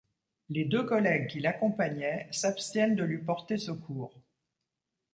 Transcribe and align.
Les 0.49 0.65
deux 0.65 0.81
collègues 0.83 1.27
qui 1.27 1.39
l'accompagnaient 1.39 2.27
s'abstiennent 2.31 2.95
de 2.95 3.03
lui 3.03 3.19
porter 3.19 3.59
secours. 3.59 4.19